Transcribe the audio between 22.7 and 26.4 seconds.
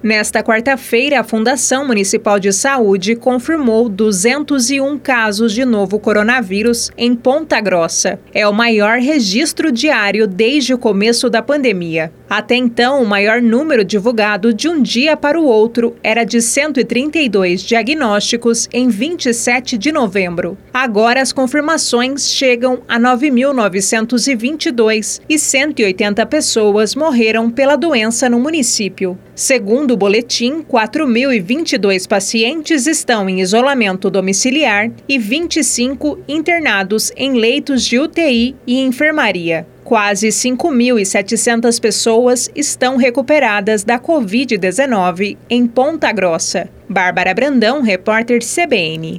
a 9.922 e 180